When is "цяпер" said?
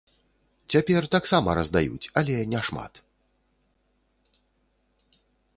0.75-1.07